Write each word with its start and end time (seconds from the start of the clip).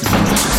Peace. 0.00 0.57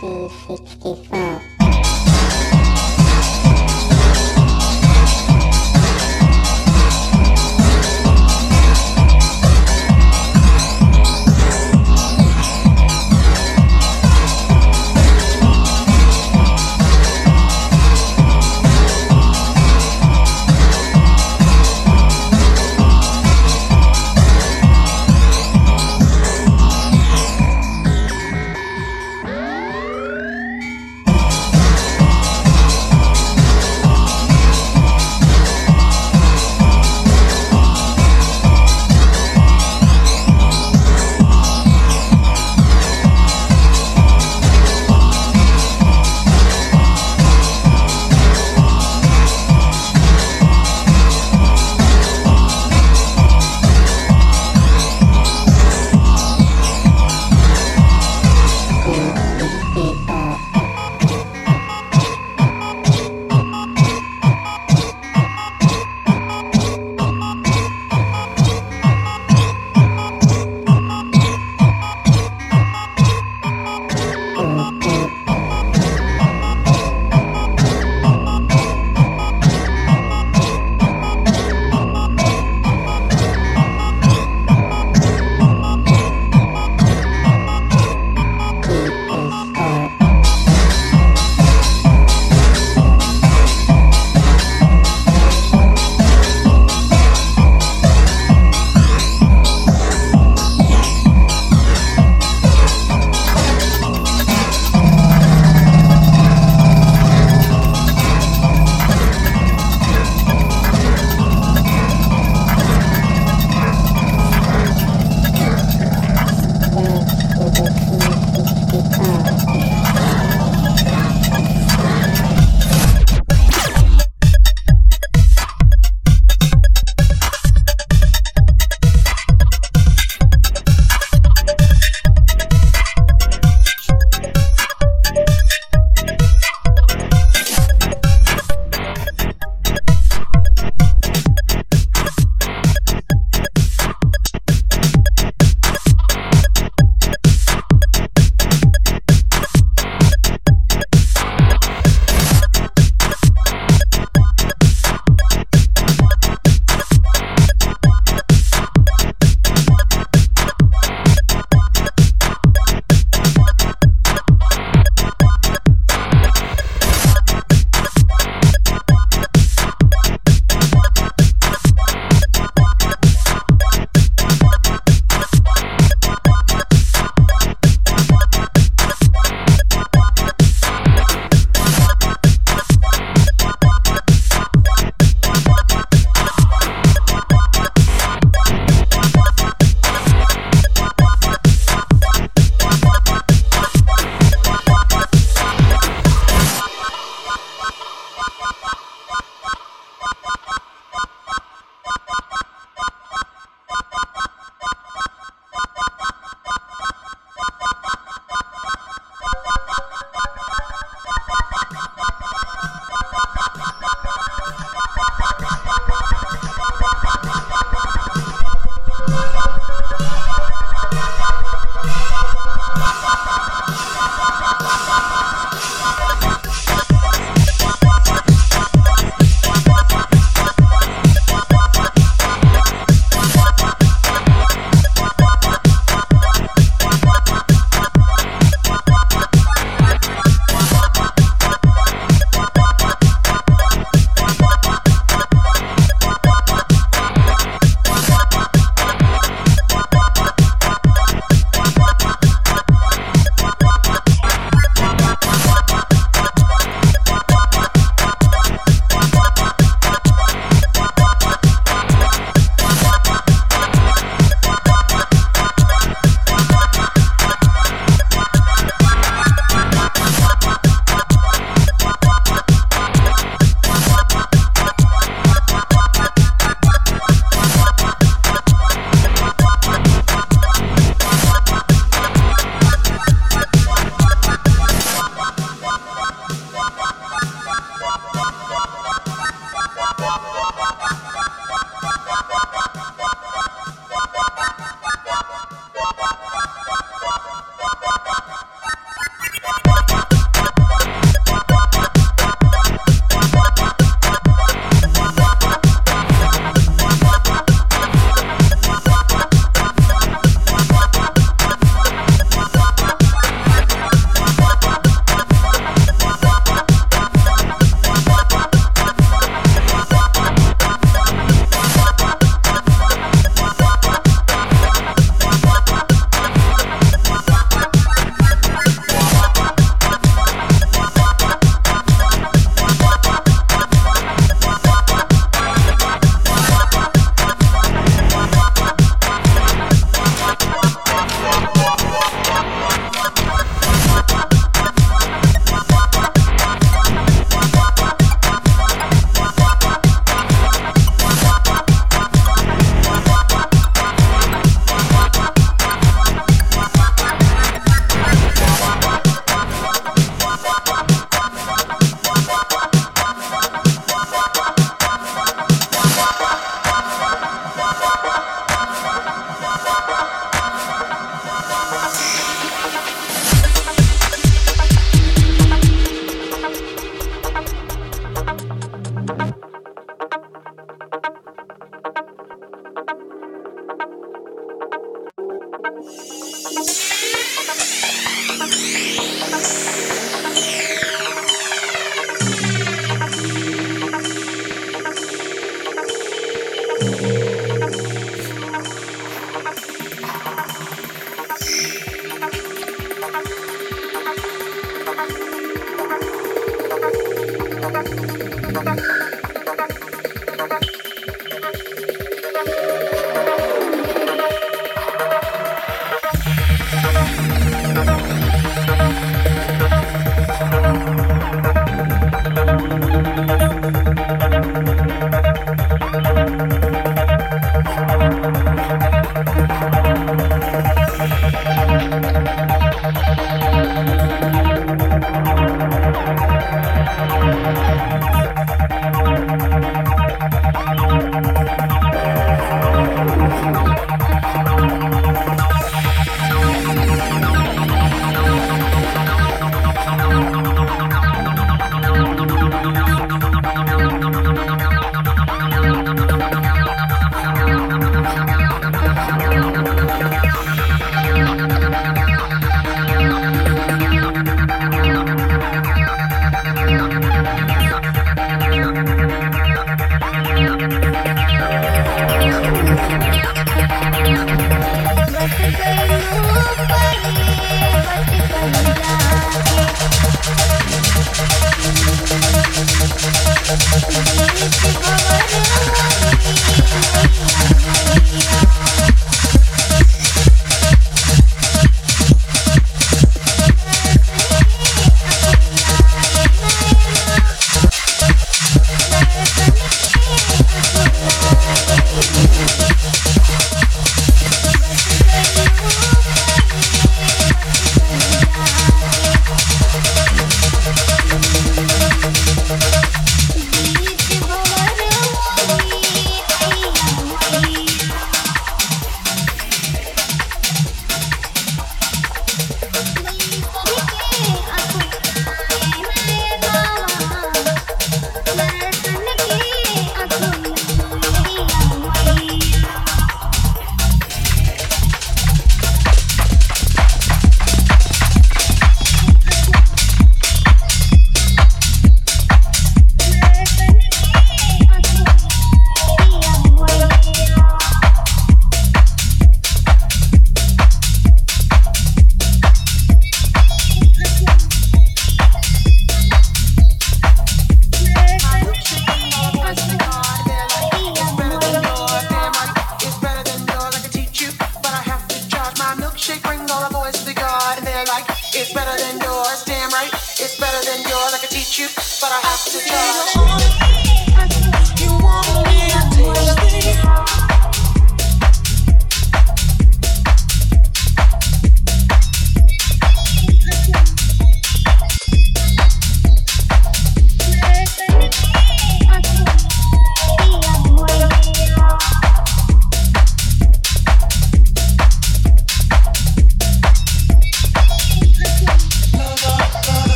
C64. 0.00 1.13